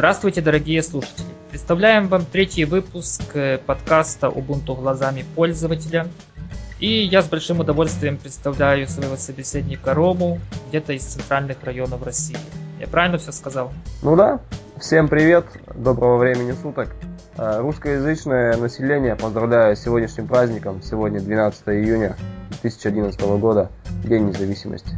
[0.00, 1.26] Здравствуйте, дорогие слушатели!
[1.50, 6.06] Представляем вам третий выпуск э, подкаста Ubuntu глазами пользователя.
[6.78, 10.40] И я с большим удовольствием представляю своего собеседника Рому,
[10.70, 12.38] где-то из центральных районов России.
[12.80, 13.72] Я правильно все сказал?
[14.00, 14.40] Ну да.
[14.78, 16.88] Всем привет, доброго времени суток.
[17.36, 20.80] Э, русскоязычное население поздравляю с сегодняшним праздником.
[20.82, 22.16] Сегодня 12 июня
[22.62, 23.70] 2011 года,
[24.02, 24.96] День независимости.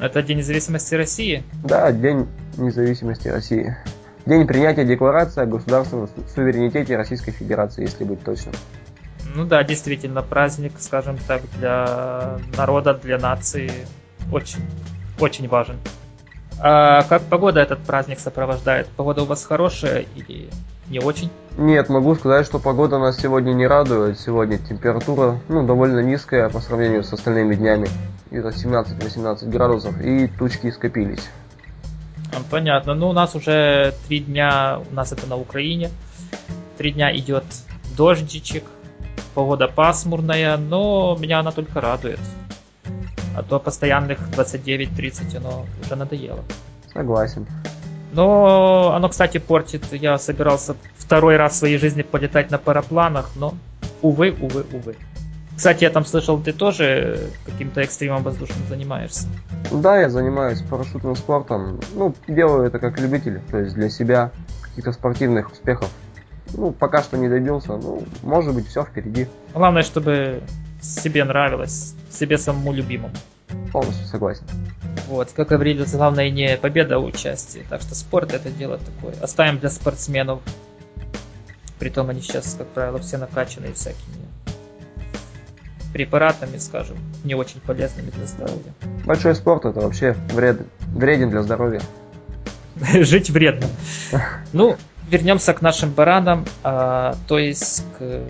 [0.00, 1.44] Это День независимости России?
[1.62, 3.76] Да, День независимости России.
[4.24, 8.54] День принятия декларации о государственном суверенитете Российской Федерации, если быть точным.
[9.34, 13.70] Ну да, действительно, праздник, скажем так, для народа, для нации
[14.30, 14.60] очень,
[15.18, 15.76] очень важен.
[16.60, 18.86] А как погода этот праздник сопровождает?
[18.88, 20.48] Погода у вас хорошая или
[20.88, 21.30] не очень?
[21.56, 24.20] Нет, могу сказать, что погода нас сегодня не радует.
[24.20, 27.88] Сегодня температура ну, довольно низкая по сравнению с остальными днями.
[28.30, 31.28] Это 17-18 градусов, и тучки скопились.
[32.50, 32.94] Понятно.
[32.94, 35.90] Ну, у нас уже три дня, у нас это на Украине,
[36.78, 37.44] три дня идет
[37.96, 38.64] дождичек,
[39.34, 42.20] погода пасмурная, но меня она только радует.
[43.36, 46.40] А то постоянных 29-30 оно уже надоело.
[46.92, 47.46] Согласен.
[48.12, 49.90] Но оно, кстати, портит.
[49.92, 53.54] Я собирался второй раз в своей жизни полетать на парапланах, но
[54.02, 54.96] увы, увы, увы.
[55.62, 59.28] Кстати, я там слышал, ты тоже каким-то экстремом воздушным занимаешься.
[59.70, 61.78] Да, я занимаюсь парашютным спортом.
[61.94, 65.88] Ну, делаю это как любитель, то есть для себя, каких-то спортивных успехов.
[66.52, 69.28] Ну, пока что не добился, ну, может быть, все впереди.
[69.54, 70.42] Главное, чтобы
[70.80, 73.14] себе нравилось, себе самому любимому.
[73.70, 74.42] Полностью согласен.
[75.06, 77.62] Вот, как говорилось, главное не победа, а участие.
[77.70, 79.14] Так что спорт это дело такое.
[79.22, 80.40] Оставим для спортсменов.
[81.78, 84.22] Притом они сейчас, как правило, все накачанные всякими
[85.92, 88.72] препаратами, скажем, не очень полезными для здоровья.
[89.04, 90.62] Большой спорт это вообще вред,
[90.94, 91.82] вреден для здоровья.
[92.94, 93.66] Жить вредно.
[94.52, 94.76] Ну,
[95.08, 98.22] вернемся к нашим баранам, а, то есть к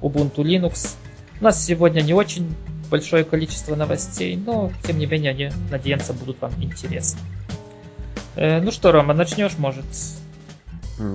[0.00, 0.94] Ubuntu Linux.
[1.40, 2.54] У нас сегодня не очень
[2.90, 7.20] большое количество новостей, но тем не менее они, надеемся, будут вам интересны.
[8.36, 9.84] Э, ну что, Рома, начнешь, может?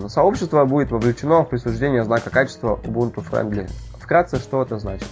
[0.08, 3.70] Сообщество будет вовлечено в присуждение знака качества Ubuntu Friendly.
[4.06, 5.08] Вкратце, что это значит?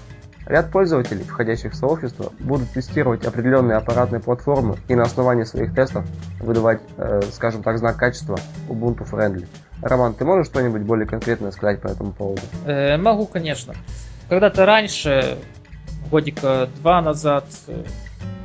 [0.45, 6.05] Ряд пользователей, входящих в сообщество, будут тестировать определенные аппаратные платформы и на основании своих тестов
[6.39, 8.37] выдавать, э, скажем так, знак качества
[8.69, 9.47] Ubuntu Friendly.
[9.81, 12.43] Роман, ты можешь что-нибудь более конкретное сказать по этому поводу?
[12.67, 13.73] Э, могу, конечно.
[14.29, 15.39] Когда-то раньше
[16.11, 17.83] годика два назад, э,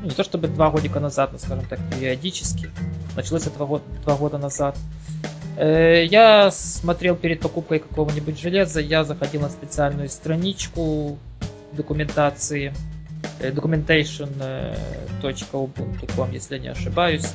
[0.01, 2.71] ну, не то чтобы два годика назад, но, скажем так, периодически,
[3.17, 4.79] началось это два, два года назад,
[5.65, 11.19] я смотрел перед покупкой какого-нибудь железа, я заходил на специальную страничку
[11.73, 12.73] документации,
[13.41, 17.27] э, documentation.ubuntu.com, если я не ошибаюсь,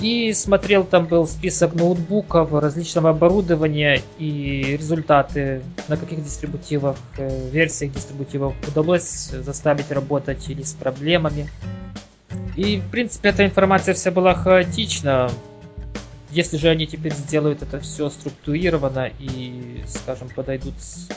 [0.00, 7.92] и смотрел, там был список ноутбуков, различного оборудования и результаты, на каких дистрибутивах, э, версиях
[7.92, 11.50] дистрибутивов удалось заставить работать или с проблемами.
[12.56, 15.30] И, в принципе, эта информация вся была хаотична.
[16.32, 21.08] Если же они теперь сделают это все структурированно и, скажем, подойдут с,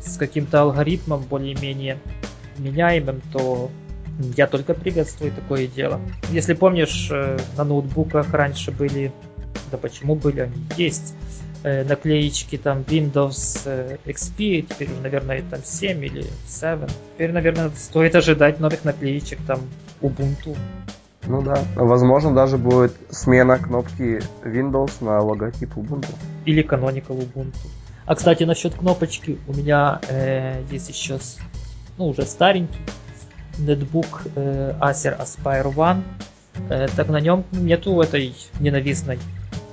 [0.00, 1.98] с каким-то алгоритмом более-менее
[2.58, 3.70] меняемым, то
[4.36, 6.00] я только приветствую такое дело.
[6.30, 9.12] Если помнишь, э, на ноутбуках раньше были,
[9.70, 11.14] да почему были, они есть,
[11.62, 16.86] э, наклеечки там Windows э, XP, теперь уже, наверное, там 7 или 7.
[17.14, 19.60] Теперь, наверное, стоит ожидать новых наклеечек там
[20.00, 20.56] Ubuntu.
[21.28, 26.08] Ну да, возможно даже будет смена кнопки Windows на логотип Ubuntu.
[26.46, 27.68] Или Canonical Ubuntu.
[28.06, 31.18] А кстати, насчет кнопочки, у меня э, есть еще,
[31.98, 32.80] ну уже старенький,
[33.58, 36.02] нетбук э, Acer Aspire One,
[36.70, 39.18] э, так на нем нету этой ненавистной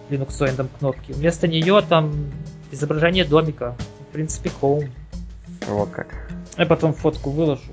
[0.10, 1.14] линуксоидом кнопки.
[1.14, 2.14] Вместо нее там
[2.72, 3.76] изображение домика.
[4.10, 4.90] В принципе, Home.
[5.68, 6.08] Вот как.
[6.58, 7.72] Я потом фотку выложу.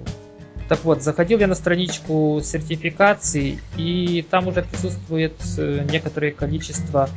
[0.72, 7.10] Так вот, заходил я на страничку сертификации, и там уже присутствует э, некоторое количество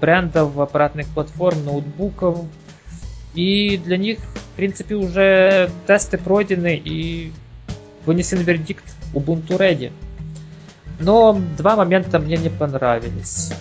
[0.00, 2.44] брендов, аппаратных платформ, ноутбуков.
[3.34, 7.32] И для них, в принципе, уже тесты пройдены, и
[8.06, 8.84] вынесен вердикт
[9.14, 9.90] Ubuntu Ready.
[11.00, 13.52] Но два момента мне не понравились.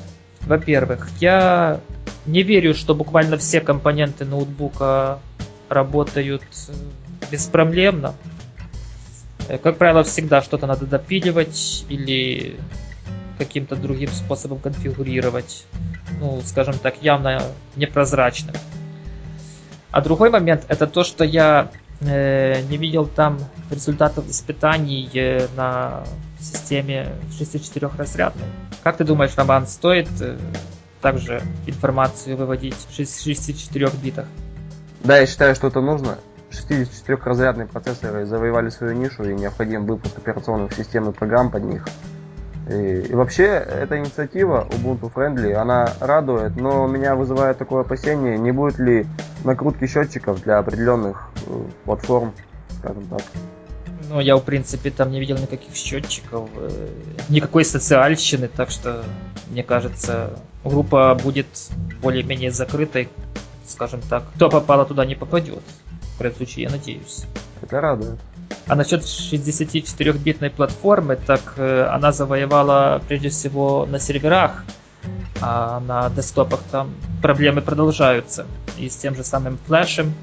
[0.42, 1.80] Во-первых, я
[2.28, 5.18] не верю, что буквально все компоненты ноутбука
[5.68, 6.74] работают э,
[7.32, 8.14] беспроблемно.
[9.52, 12.58] Э, как правило, всегда что-то надо допиливать или
[13.38, 15.66] каким-то другим способом конфигурировать.
[16.20, 17.42] Ну, скажем так, явно
[17.76, 18.56] непрозрачным.
[19.92, 21.70] А другой момент это то, что я
[22.00, 23.40] э, не видел там
[23.70, 26.06] результатов испытаний э, на
[26.40, 28.46] системе 64-разрядной.
[28.84, 30.38] Как ты думаешь, Роман, стоит э,
[31.02, 34.28] также информацию выводить в 64 битах?
[35.04, 36.20] Да, я считаю, что это нужно.
[36.52, 41.86] 64-разрядные процессоры завоевали свою нишу и необходим выпуск операционных систем и программ под них.
[42.70, 48.52] И, и вообще, эта инициатива Ubuntu Friendly, она радует, но меня вызывает такое опасение, не
[48.52, 49.06] будет ли
[49.44, 52.34] накрутки счетчиков для определенных э, платформ,
[52.80, 53.22] скажем так.
[54.10, 56.90] Ну, я, в принципе, там не видел никаких счетчиков, э,
[57.30, 59.04] никакой социальщины, так что,
[59.50, 61.48] мне кажется, группа будет
[62.02, 63.10] более-менее закрытой,
[63.68, 64.24] скажем так.
[64.36, 65.64] Кто попало туда, не попадет.
[66.22, 67.26] Крайнем случае, я надеюсь.
[67.64, 68.20] Это радует.
[68.68, 74.64] А насчет 64-битной платформы, так э, она завоевала прежде всего на серверах,
[75.42, 78.46] а на десктопах там проблемы продолжаются.
[78.78, 80.14] И с тем же самым флешем.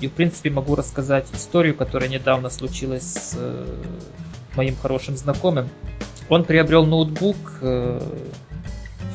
[0.00, 3.64] И в принципе могу рассказать историю, которая недавно случилась с э,
[4.56, 5.68] моим хорошим знакомым.
[6.28, 8.00] Он приобрел ноутбук э,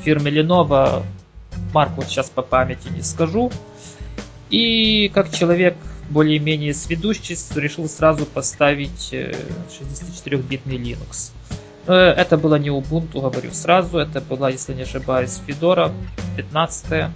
[0.06, 1.04] фирмы Lenovo,
[1.74, 3.52] марку сейчас по памяти не скажу.
[4.50, 5.76] И как человек
[6.10, 11.32] более-менее сведущий, решил сразу поставить 64-битный э, Linux.
[11.88, 15.92] Но это было не Ubuntu, говорю сразу, это была, если не ошибаюсь, Fedora
[16.38, 17.12] 15.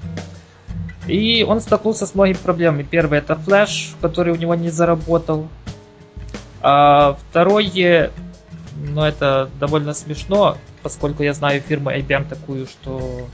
[1.07, 2.83] И он столкнулся с многими проблемами.
[2.83, 5.47] Первый это флеш, который у него не заработал.
[6.61, 8.11] А второе,
[8.75, 13.27] ну это довольно смешно, поскольку я знаю фирму IBM такую, что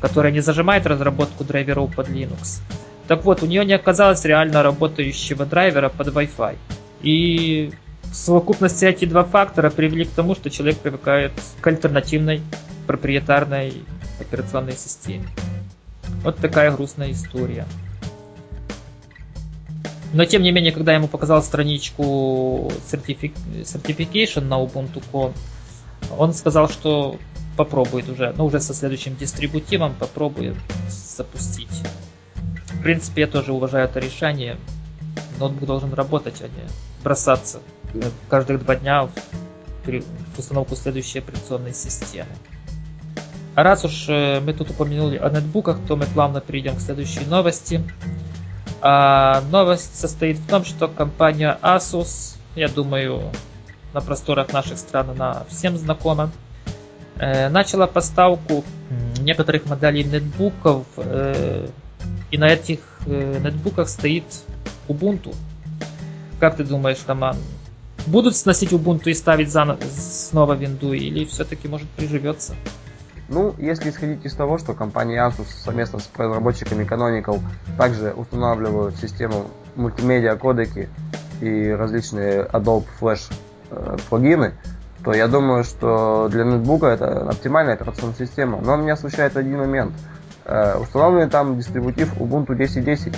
[0.00, 2.60] которая не зажимает разработку драйверов под Linux.
[3.08, 6.56] Так вот, у нее не оказалось реально работающего драйвера под Wi-Fi.
[7.02, 7.72] И
[8.04, 12.40] в совокупности эти два фактора привели к тому, что человек привыкает к альтернативной
[12.86, 13.74] проприетарной
[14.20, 15.26] операционной системе.
[16.22, 17.66] Вот такая грустная история.
[20.14, 25.34] Но тем не менее, когда я ему показал страничку Certification на Ubuntu.com,
[26.16, 27.18] он сказал, что
[27.56, 30.56] попробует уже, но уже со следующим дистрибутивом попробует
[30.88, 31.82] запустить
[32.84, 34.58] принципе, я тоже уважаю это решение.
[35.40, 36.68] Ноутбук должен работать, а не
[37.02, 37.60] бросаться
[38.28, 42.28] каждых два дня в установку следующей операционной системы.
[43.54, 47.24] А раз уж э, мы тут упомянули о нетбуках, то мы плавно перейдем к следующей
[47.24, 47.82] новости.
[48.80, 53.30] А новость состоит в том, что компания Asus, я думаю,
[53.92, 56.32] на просторах наших стран она всем знакома,
[57.16, 58.64] э, начала поставку
[59.20, 61.68] некоторых моделей нетбуков э,
[62.34, 64.24] и на этих э, нетбуках стоит
[64.88, 65.36] Ubuntu.
[66.40, 67.36] Как ты думаешь, Роман,
[68.08, 72.56] будут сносить Ubuntu и ставить заново, снова винду, или все-таки может приживется?
[73.28, 77.40] Ну, если исходить из того, что компания Asus совместно с разработчиками Canonical
[77.78, 79.46] также устанавливают систему
[79.76, 80.88] мультимедиа кодеки
[81.40, 83.32] и различные Adobe Flash
[83.70, 84.54] э, плагины,
[85.04, 88.60] то я думаю, что для ноутбука это оптимальная операционная система.
[88.60, 89.92] Но меня смущает один момент–
[90.44, 93.16] установлен там дистрибутив Ubuntu 10.10.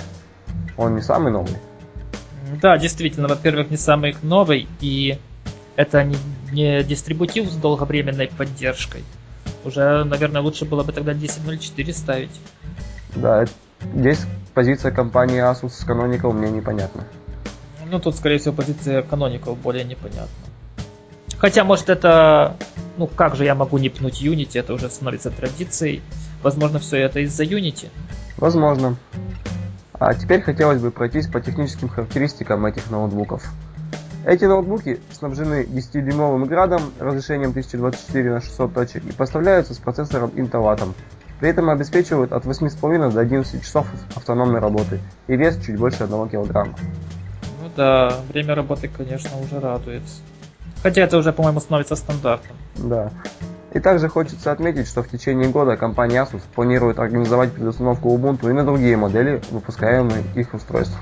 [0.77, 1.57] Он не самый новый.
[2.61, 5.19] Да, действительно, во-первых, не самый новый, и
[5.75, 6.17] это не,
[6.51, 9.03] не дистрибутив с долговременной поддержкой.
[9.65, 12.41] Уже, наверное, лучше было бы тогда 10.04 ставить.
[13.15, 13.45] Да,
[13.93, 17.03] здесь позиция компании Asus с Canonical мне непонятна.
[17.89, 20.43] Ну, тут, скорее всего, позиция Canonical более непонятна.
[21.37, 22.55] Хотя, может, это...
[22.97, 26.01] Ну, как же я могу не пнуть Unity, это уже становится традицией.
[26.43, 27.89] Возможно, все это из-за Unity?
[28.37, 28.95] Возможно.
[29.93, 33.43] А теперь хотелось бы пройтись по техническим характеристикам этих ноутбуков.
[34.25, 40.63] Эти ноутбуки снабжены 10-дюймовым градом разрешением 1024 на 600 точек и поставляются с процессором Intel
[40.75, 40.93] Atom.
[41.39, 46.29] При этом обеспечивают от 8,5 до 11 часов автономной работы и вес чуть больше 1
[46.29, 46.75] кг.
[47.61, 50.03] Ну да, время работы, конечно, уже радует.
[50.83, 52.55] Хотя это уже, по-моему, становится стандартом.
[52.75, 53.11] Да.
[53.77, 58.53] И также хочется отметить, что в течение года компания Asus планирует организовать предустановку Ubuntu и
[58.53, 60.97] на другие модели, выпускаемые их устройств.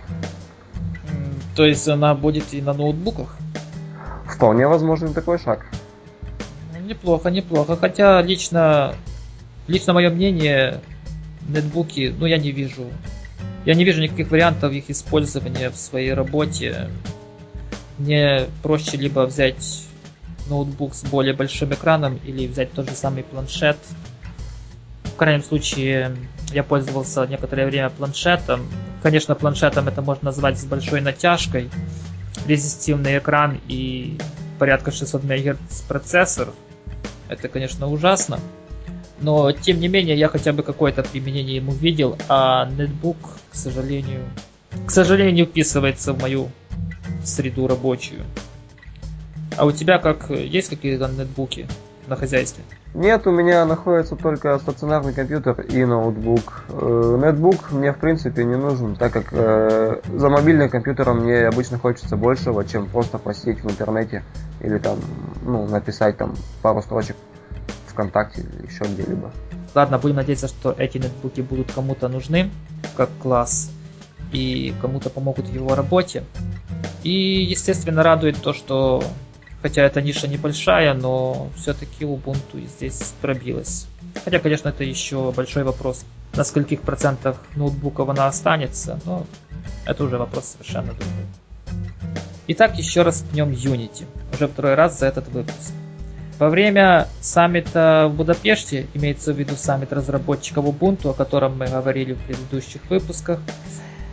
[1.56, 3.38] То есть она будет и на ноутбуках?
[4.28, 5.66] Вполне возможен такой шаг.
[6.74, 7.78] Ну, неплохо, неплохо.
[7.78, 8.94] Хотя лично,
[9.68, 10.82] лично мое мнение,
[11.48, 12.88] нетбуки, ну я не вижу.
[13.64, 16.90] Я не вижу никаких вариантов их использования в своей работе.
[17.98, 19.85] Мне проще либо взять
[20.48, 23.78] ноутбук с более большим экраном или взять тот же самый планшет.
[25.04, 26.16] В крайнем случае
[26.52, 28.68] я пользовался некоторое время планшетом.
[29.02, 31.70] Конечно, планшетом это можно назвать с большой натяжкой.
[32.48, 34.18] Резистивный экран и
[34.60, 36.50] порядка 600 МГц процессор.
[37.30, 38.40] Это, конечно, ужасно.
[39.22, 43.18] Но, тем не менее, я хотя бы какое-то применение ему видел, а нетбук,
[43.50, 44.22] к сожалению,
[44.86, 46.50] к сожалению, вписывается в мою
[47.24, 48.24] среду рабочую.
[49.58, 51.68] А у тебя как, есть какие-то нетбуки
[52.08, 52.64] на хозяйстве?
[52.94, 56.64] Нет, у меня находится только стационарный компьютер и ноутбук.
[56.70, 61.78] Э, нетбук мне в принципе не нужен, так как э, за мобильным компьютером мне обычно
[61.78, 64.24] хочется большего, чем просто посидеть в интернете
[64.62, 65.00] или там,
[65.44, 67.16] ну, написать там пару строчек
[67.88, 69.32] ВКонтакте или еще где-либо.
[69.74, 72.50] Ладно, будем надеяться, что эти нетбуки будут кому-то нужны,
[72.96, 73.72] как класс,
[74.32, 76.24] и кому-то помогут в его работе.
[77.04, 79.04] И, естественно, радует то, что
[79.66, 83.88] Хотя эта ниша небольшая, но все-таки Ubuntu здесь пробилась.
[84.24, 86.06] Хотя, конечно, это еще большой вопрос,
[86.36, 89.26] на скольких процентах ноутбуков она останется, но
[89.88, 91.26] это уже вопрос совершенно другой.
[92.46, 94.06] Итак, еще раз пнем Unity.
[94.36, 95.72] Уже второй раз за этот выпуск.
[96.38, 102.14] Во время саммита в Будапеште, имеется в виду саммит разработчиков Ubuntu, о котором мы говорили
[102.14, 103.40] в предыдущих выпусках,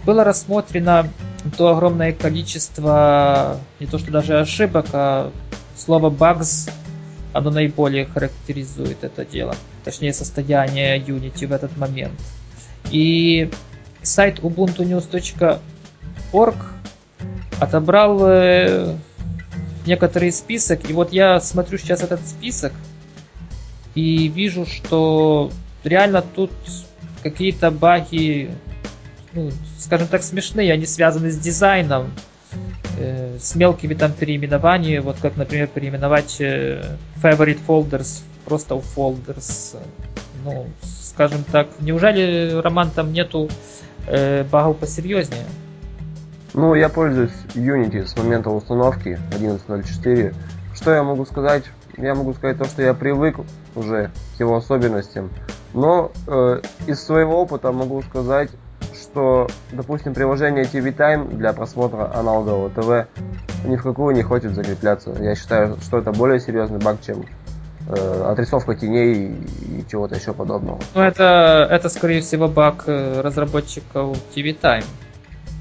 [0.05, 1.09] было рассмотрено
[1.57, 5.33] то огромное количество, не то что даже ошибок, а
[5.77, 6.71] слово bugs,
[7.33, 9.55] оно наиболее характеризует это дело.
[9.85, 12.21] Точнее, состояние Unity в этот момент.
[12.91, 13.51] И
[14.03, 16.57] сайт ubuntunews.org
[17.61, 18.97] отобрал э,
[19.87, 20.89] некоторый список.
[20.89, 22.73] И вот я смотрю сейчас этот список
[23.95, 25.51] и вижу, что
[25.85, 26.51] реально тут
[27.23, 28.51] какие-то баги
[29.33, 29.51] ну,
[29.93, 32.13] скажем так, смешные, они связаны с дизайном,
[32.99, 39.77] э, с мелкими там переименованиями, вот как, например, переименовать э, favorite folders просто в folders.
[40.47, 43.51] Ну, скажем так, неужели, Роман, там нету
[44.07, 45.45] э, багов посерьезнее?
[46.55, 50.35] Ну, я пользуюсь Unity с момента установки 11.04.
[50.75, 51.65] Что я могу сказать?
[51.99, 53.37] Я могу сказать то, что я привык
[53.75, 55.29] уже к его особенностям.
[55.75, 58.49] Но э, из своего опыта могу сказать,
[59.03, 63.09] что, допустим, приложение TV Time для просмотра аналогового ТВ
[63.67, 65.15] ни в какую не хочет закрепляться.
[65.21, 67.25] Я считаю, что это более серьезный баг, чем
[67.89, 70.81] э, отрисовка теней и чего-то еще подобного.
[70.95, 74.85] Ну, это, это, скорее всего, баг э, разработчиков TV Time.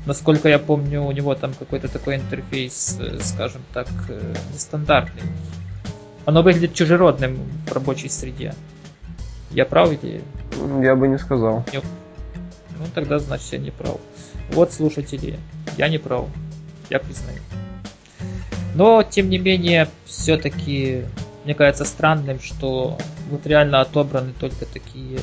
[0.05, 5.23] Насколько я помню, у него там какой-то такой интерфейс, э, скажем так, э, нестандартный.
[6.25, 8.53] Оно выглядит чужеродным в рабочей среде.
[9.51, 10.23] Я прав или...
[10.81, 11.65] Я бы не сказал.
[11.71, 11.81] Не,
[12.81, 13.97] ну тогда значит я не прав.
[14.51, 15.39] Вот слушатели,
[15.77, 16.27] я не прав.
[16.89, 17.39] Я признаю.
[18.75, 21.05] Но, тем не менее, все-таки
[21.43, 22.97] мне кажется странным, что
[23.29, 25.19] вот реально отобраны только такие,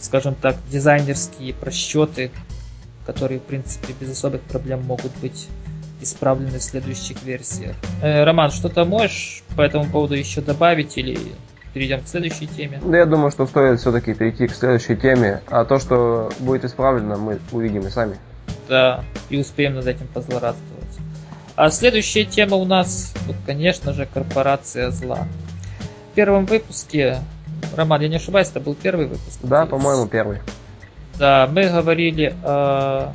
[0.00, 2.30] скажем так, дизайнерские просчеты,
[3.06, 5.48] которые, в принципе, без особых проблем могут быть
[6.00, 7.76] исправлены в следующих версиях.
[8.02, 11.18] Э, Роман, что-то можешь по этому поводу еще добавить или
[11.72, 12.80] перейдем к следующей теме.
[12.84, 17.16] Да, я думаю, что стоит все-таки перейти к следующей теме, а то, что будет исправлено,
[17.16, 18.16] мы увидим и сами.
[18.68, 20.98] Да, и успеем над этим позлорадствовать.
[21.56, 25.26] А следующая тема у нас, ну, конечно же, корпорация зла.
[26.12, 27.18] В первом выпуске,
[27.76, 29.38] Роман, я не ошибаюсь, это был первый выпуск?
[29.42, 30.38] Да, по-моему, первый.
[31.18, 33.12] Да, мы говорили о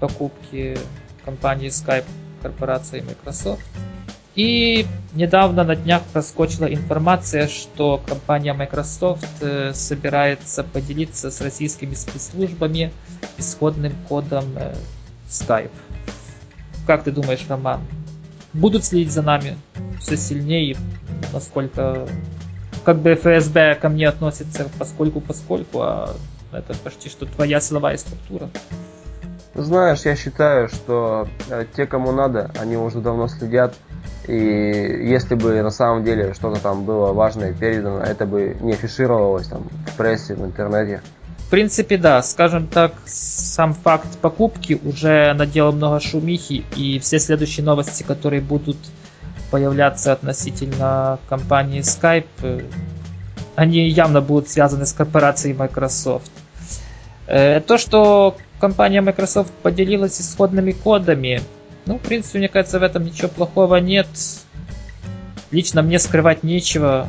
[0.00, 0.76] покупке
[1.24, 2.04] компании Skype
[2.42, 3.62] корпорации Microsoft.
[4.38, 12.92] И недавно на днях проскочила информация, что компания Microsoft э, собирается поделиться с российскими спецслужбами
[13.36, 14.76] исходным кодом э,
[15.28, 15.72] Skype.
[16.86, 17.80] Как ты думаешь, Роман,
[18.52, 19.56] будут следить за нами
[20.00, 20.76] все сильнее,
[21.32, 22.06] насколько
[22.84, 26.14] как бы ФСБ ко мне относится поскольку поскольку, а
[26.52, 28.48] это почти что твоя силовая структура.
[29.56, 33.74] Знаешь, я считаю, что э, те, кому надо, они уже давно следят
[34.26, 39.48] и если бы на самом деле что-то там было важное передано, это бы не афишировалось
[39.48, 41.00] там в прессе, в интернете.
[41.38, 47.64] В принципе, да, скажем так, сам факт покупки уже наделал много шумихи, и все следующие
[47.64, 48.76] новости, которые будут
[49.50, 52.60] появляться относительно компании Skype, э,
[53.56, 56.30] они явно будут связаны с корпорацией Microsoft.
[57.26, 61.40] Э, то, что компания Microsoft поделилась исходными кодами,
[61.88, 64.06] ну, в принципе, мне кажется, в этом ничего плохого нет.
[65.50, 67.08] Лично мне скрывать нечего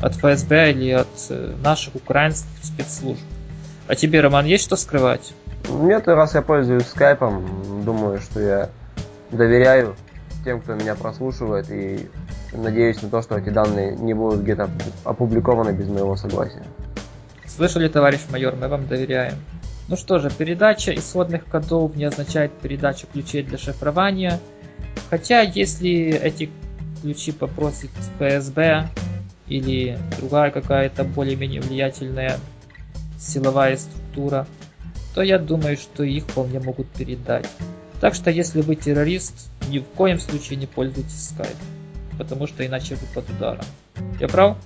[0.00, 3.20] от ФСБ или от э, наших украинских спецслужб.
[3.86, 5.34] А тебе, Роман, есть что скрывать?
[5.68, 8.70] Нет, раз я пользуюсь скайпом, думаю, что я
[9.30, 9.96] доверяю
[10.44, 12.08] тем, кто меня прослушивает, и
[12.54, 14.70] надеюсь на то, что эти данные не будут где-то
[15.04, 16.62] опубликованы без моего согласия.
[17.44, 19.34] Слышали, товарищ майор, мы вам доверяем.
[19.88, 24.40] Ну что же, передача исходных кодов не означает передачу ключей для шифрования.
[25.10, 26.50] Хотя, если эти
[27.00, 28.88] ключи попросит ФСБ
[29.46, 32.38] или другая какая-то более-менее влиятельная
[33.18, 34.46] силовая структура,
[35.14, 37.48] то я думаю, что их вполне могут передать.
[38.00, 41.56] Так что если вы террорист, ни в коем случае не пользуйтесь Skype,
[42.18, 43.64] потому что иначе вы под ударом.
[44.20, 44.58] Я прав?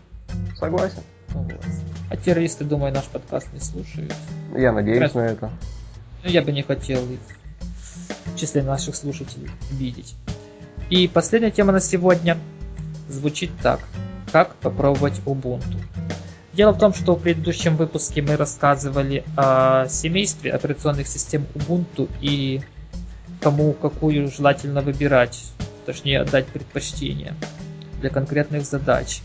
[0.59, 1.03] Согласен.
[1.35, 1.65] Ну вот.
[2.11, 4.15] А террористы, думаю, наш подкаст не слушают.
[4.57, 5.15] Я надеюсь Раз...
[5.15, 5.51] на это.
[6.25, 7.21] Ну, я бы не хотел их
[8.27, 10.15] в числе наших слушателей видеть.
[10.91, 12.37] И последняя тема на сегодня
[13.09, 13.81] звучит так.
[14.33, 15.79] Как попробовать Ubuntu?
[16.53, 22.61] Дело в том, что в предыдущем выпуске мы рассказывали о семействе операционных систем Ubuntu и
[23.41, 25.45] кому какую желательно выбирать,
[25.87, 27.35] точнее отдать предпочтение
[28.01, 29.23] для конкретных задач.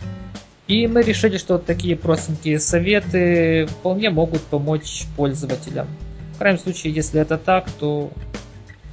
[0.67, 5.87] И мы решили, что вот такие простенькие советы вполне могут помочь пользователям.
[6.33, 8.11] В крайнем случае, если это так, то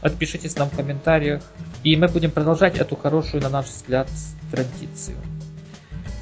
[0.02, 1.42] отпишитесь нам в комментариях,
[1.82, 4.08] и мы будем продолжать эту хорошую, на наш взгляд,
[4.50, 5.16] традицию.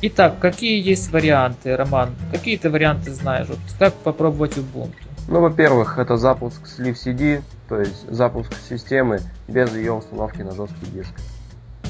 [0.03, 2.15] Итак, какие есть варианты, Роман?
[2.31, 3.49] Какие ты варианты знаешь?
[3.49, 4.95] Вот как попробовать Ubuntu?
[5.29, 10.87] Ну, во-первых, это запуск с LiveCD, то есть запуск системы без ее установки на жесткий
[10.87, 11.13] диск.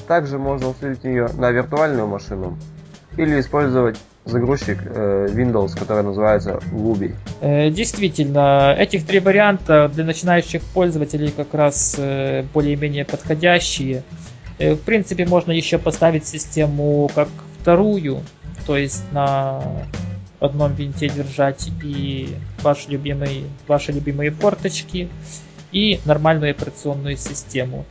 [0.09, 2.59] Также можно установить ее на виртуальную машину
[3.17, 7.15] или использовать загрузчик э, Windows, который называется Wubi.
[7.41, 14.03] Э, действительно, этих три варианта для начинающих пользователей как раз э, более-менее подходящие.
[14.59, 17.29] В принципе, можно еще поставить систему как
[17.61, 18.21] вторую,
[18.67, 19.63] то есть на
[20.39, 25.09] одном винте держать и ваши любимые, ваши любимые форточки
[25.73, 27.87] и нормальную операционную систему.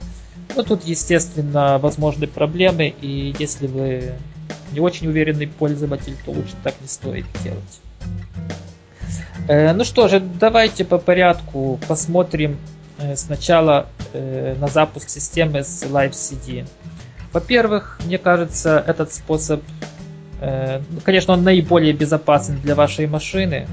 [0.56, 4.14] Но тут, естественно, возможны проблемы, и если вы
[4.72, 7.82] не очень уверенный пользователь, то лучше так не стоит делать.
[9.48, 12.58] Э, ну что же, давайте по порядку посмотрим
[12.98, 16.68] э, сначала э, на запуск системы с Live CD.
[17.34, 19.62] Во-первых, мне кажется, этот способ,
[20.42, 23.68] э, ну, конечно, он наиболее безопасен для вашей машины.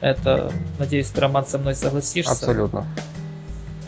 [0.00, 2.32] Это, надеюсь, ты, Роман, со мной согласишься.
[2.32, 2.86] Абсолютно.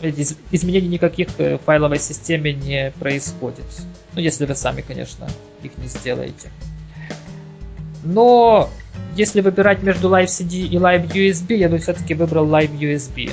[0.01, 3.65] Из- изменений никаких в файловой системе не происходит.
[4.13, 5.27] Ну, если вы сами, конечно,
[5.63, 6.51] их не сделаете.
[8.03, 8.69] Но
[9.15, 13.31] если выбирать между Live CD и Live USB, я бы все-таки выбрал Live USB.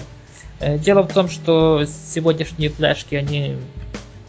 [0.61, 3.57] Э, дело в том, что сегодняшние флешки, они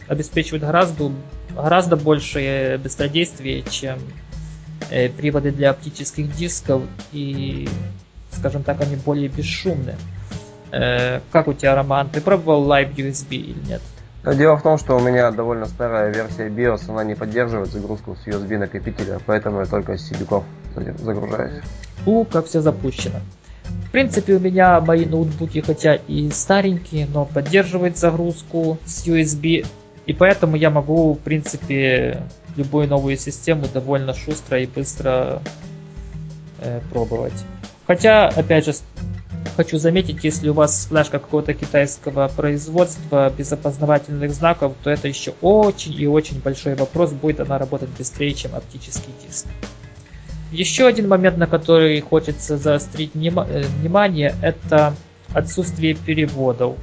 [0.08, 1.12] обеспечивают гораздо
[1.54, 3.98] гораздо большее быстродействие, чем
[4.90, 7.68] э, приводы для оптических дисков, и,
[8.32, 9.94] скажем так, они более бесшумны.
[10.74, 13.82] Э, как у тебя, Роман, ты пробовал Live USB или нет?
[14.24, 18.26] Дело в том, что у меня довольно старая версия BIOS, она не поддерживает загрузку с
[18.26, 20.42] USB накопителя, поэтому я только с cd
[20.98, 21.62] загружаюсь.
[22.06, 23.20] У, как все запущено.
[23.86, 29.66] В принципе, у меня мои ноутбуки, хотя и старенькие, но поддерживают загрузку с USB
[30.06, 32.22] и поэтому я могу, в принципе,
[32.56, 35.40] любую новую систему довольно шустро и быстро
[36.60, 37.44] э, пробовать.
[37.86, 38.74] Хотя, опять же,
[39.54, 45.34] хочу заметить, если у вас флешка какого-то китайского производства без опознавательных знаков, то это еще
[45.40, 49.46] очень и очень большой вопрос, будет она работать быстрее, чем оптический диск.
[50.52, 54.94] Еще один момент, на который хочется заострить э, внимание, это
[55.32, 56.76] отсутствие переводов.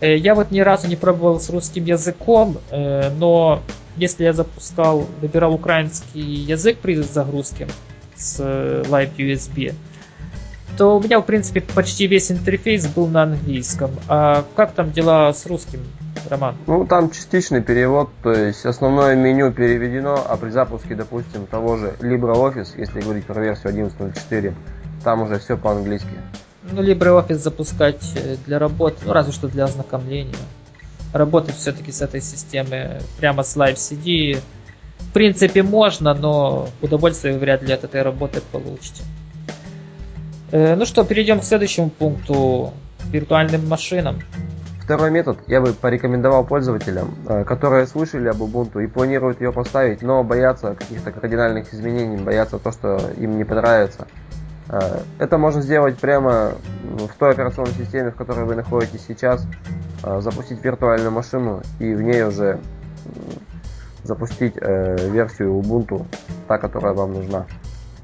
[0.00, 3.60] Э, я вот ни разу не пробовал с русским языком, э, но
[3.96, 7.68] если я запускал, выбирал украинский язык при загрузке
[8.16, 9.74] с Live USB,
[10.76, 13.90] то у меня, в принципе, почти весь интерфейс был на английском.
[14.08, 15.80] А как там дела с русским,
[16.28, 16.56] Роман?
[16.66, 21.94] Ну, там частичный перевод, то есть основное меню переведено, а при запуске, допустим, того же
[22.00, 24.54] LibreOffice, если говорить про версию 11.04,
[25.02, 26.10] там уже все по-английски
[26.72, 30.34] ну, LibreOffice запускать э, для работы, ну, разве что для ознакомления.
[31.12, 34.40] Работать все-таки с этой системы прямо с Live CD
[34.98, 39.02] в принципе можно, но удовольствие вряд ли от этой работы получите.
[40.50, 42.72] Э, ну что, перейдем к следующему пункту,
[43.10, 44.20] виртуальным машинам.
[44.82, 50.00] Второй метод я бы порекомендовал пользователям, э, которые слышали об Ubuntu и планируют ее поставить,
[50.00, 54.06] но боятся каких-то кардинальных изменений, боятся то, что им не понравится.
[54.70, 59.46] Э, это можно сделать прямо в той операционной системе, в которой вы находитесь сейчас,
[60.20, 62.60] запустить виртуальную машину и в ней уже
[64.04, 66.06] запустить версию Ubuntu,
[66.46, 67.46] та, которая вам нужна.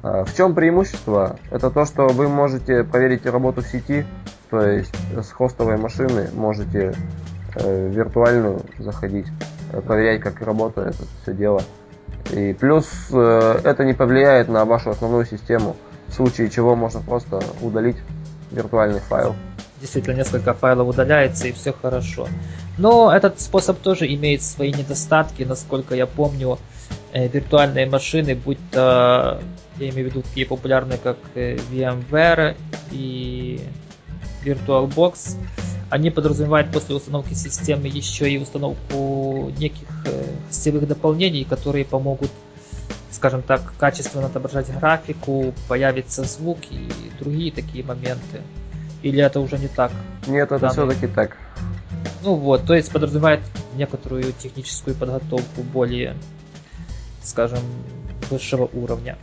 [0.05, 1.39] В чем преимущество?
[1.51, 4.05] Это то, что вы можете проверить работу в сети,
[4.51, 6.95] то есть с хостовой машины можете
[7.57, 9.27] виртуальную заходить,
[9.87, 11.63] проверять, как работает это все дело.
[12.33, 15.75] И плюс это не повлияет на вашу основную систему
[16.09, 17.97] в случае чего можно просто удалить
[18.51, 19.35] виртуальный файл.
[19.81, 22.29] Действительно, несколько файлов удаляется и все хорошо.
[22.79, 26.59] Но этот способ тоже имеет свои недостатки, насколько я помню,
[27.13, 29.41] э, виртуальные машины, будь то,
[29.79, 32.57] я имею в виду такие популярные, как э, VMware
[32.93, 33.61] и
[34.45, 35.37] VirtualBox.
[35.91, 42.31] Они подразумевают после установки системы еще и установку неких э, гостевых дополнений, которые помогут,
[43.11, 48.41] скажем так, качественно отображать графику, появится звук и другие такие моменты.
[49.03, 49.93] Или это уже не так?
[50.27, 51.37] Нет, это все-таки так.
[52.23, 53.41] Ну вот, то есть подразумевает
[53.77, 56.17] некоторую техническую подготовку более,
[57.23, 57.61] скажем,
[58.31, 59.19] высшего уровня.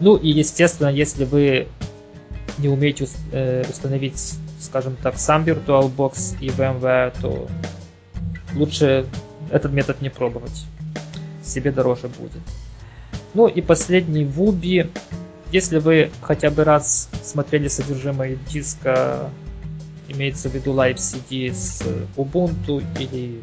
[0.00, 1.68] Ну и естественно, если вы
[2.58, 7.48] не умеете э, установить, скажем так, сам VirtualBox и VMware, то
[8.54, 9.06] лучше
[9.50, 10.64] этот метод не пробовать.
[11.44, 12.42] Себе дороже будет.
[13.34, 14.90] Ну и последний Wubi.
[15.52, 19.30] Если вы хотя бы раз смотрели содержимое диска,
[20.08, 21.82] имеется в виду Live CD с
[22.16, 23.42] Ubuntu или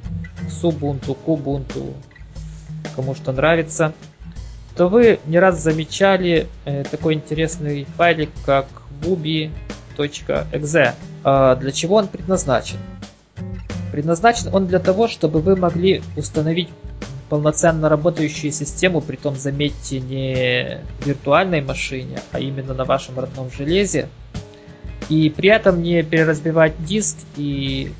[0.49, 1.93] с Ubuntu, Kubuntu,
[2.95, 3.93] кому что нравится,
[4.77, 8.67] то вы не раз замечали э, такой интересный файлик, как
[9.01, 10.93] bubi.exe.
[11.23, 12.77] А для чего он предназначен?
[13.91, 16.69] Предназначен он для того, чтобы вы могли установить
[17.29, 24.07] полноценно работающую систему, при том, заметьте, не виртуальной машине, а именно на вашем родном железе,
[25.09, 27.91] и при этом не переразбивать диск и,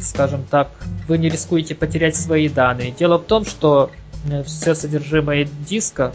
[0.00, 0.70] скажем так,
[1.08, 2.92] вы не рискуете потерять свои данные.
[2.92, 4.09] Дело в том, что Э,
[4.44, 6.12] все содержимое диска,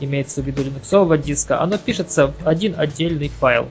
[0.00, 3.68] имеется в виду линуксового диска, оно пишется в один отдельный файл.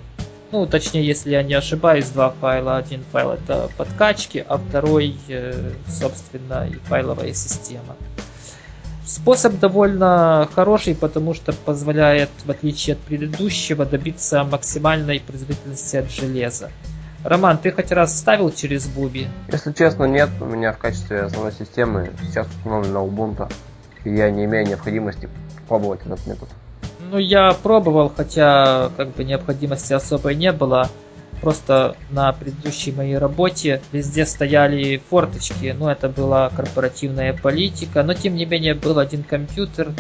[0.52, 2.78] Ну, точнее, если я не ошибаюсь, два файла.
[2.78, 7.96] Один файл это подкачки, а второй, э, собственно, и файловая система.
[9.06, 16.72] Способ довольно хороший, потому что позволяет, в отличие от предыдущего, добиться максимальной производительности от железа.
[17.24, 19.28] Роман, ты хоть раз ставил через Буби?
[19.52, 20.30] Если честно, нет.
[20.40, 23.52] У меня в качестве основной системы сейчас установлена Ubuntu.
[24.06, 25.30] И я не имею необходимости
[25.68, 26.48] пробовать этот метод.
[27.12, 30.90] Ну, я пробовал, хотя как бы необходимости особой не было.
[31.42, 35.76] Просто на предыдущей моей работе везде стояли форточки.
[35.78, 38.04] Ну, это была корпоративная политика.
[38.04, 39.92] Но, тем не менее, был один компьютер,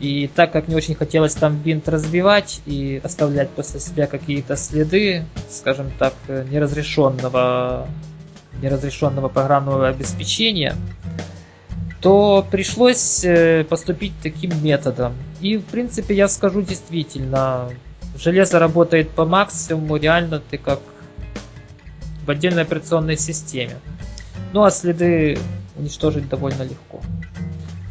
[0.00, 5.26] и так как не очень хотелось там бинт разбивать и оставлять после себя какие-то следы,
[5.50, 7.86] скажем так, неразрешенного,
[8.62, 10.74] неразрешенного программного обеспечения,
[12.00, 15.12] то пришлось э, поступить таким методом.
[15.42, 17.68] И, в принципе, я скажу действительно,
[18.16, 20.80] железо работает по максимуму, реально ты как
[22.24, 23.76] в отдельной операционной системе.
[24.54, 25.38] Ну а следы
[25.76, 27.00] уничтожить довольно легко.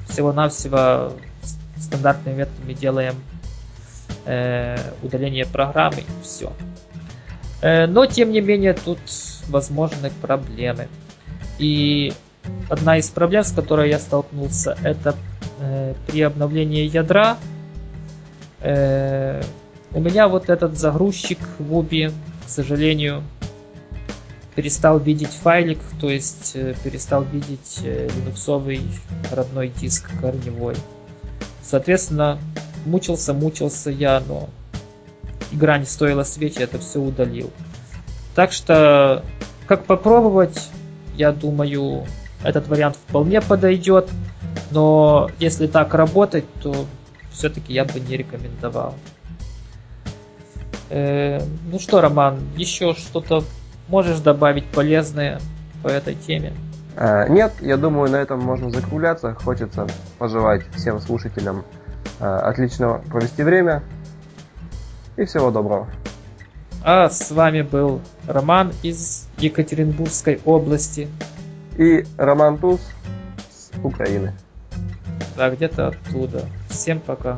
[0.10, 1.14] Всего-навсего
[1.90, 3.16] стандартными методами делаем
[4.26, 6.54] э, удаление программы и все.
[7.62, 9.00] Э, но тем не менее тут
[9.48, 10.88] возможны проблемы.
[11.58, 12.14] И
[12.70, 15.16] одна из проблем, с которой я столкнулся, это
[15.60, 17.38] э, при обновлении ядра
[18.62, 19.42] э,
[19.92, 22.14] у меня вот этот загрузчик в Ubi,
[22.46, 23.24] к сожалению,
[24.56, 28.82] перестал видеть файлик, то есть э, перестал видеть э, линуксовый
[29.32, 30.76] родной диск корневой.
[31.70, 32.40] Соответственно,
[32.88, 34.50] мучился, мучился я, но
[35.52, 37.52] игра не стоила свечи, это все удалил.
[38.34, 39.24] Так что,
[39.68, 40.70] как попробовать,
[41.16, 42.08] я думаю,
[42.44, 44.10] этот вариант вполне подойдет.
[44.72, 46.88] Но если так работать, то
[47.32, 48.96] все-таки я бы не рекомендовал.
[50.90, 51.40] Э,
[51.72, 53.44] ну что, Роман, еще что-то
[53.90, 55.40] можешь добавить полезное
[55.84, 56.52] по этой теме?
[56.96, 59.36] Э, нет, я думаю, на этом можно закругляться.
[59.36, 61.64] Хочется пожелать всем слушателям
[62.20, 63.84] э, отличного провести время
[65.16, 65.88] и всего доброго.
[66.84, 71.10] А с вами был Роман из Екатеринбургской области.
[71.78, 72.82] И Роман Туз
[73.50, 74.34] с Украины.
[75.38, 76.44] Да, где-то оттуда.
[76.70, 77.38] Всем пока.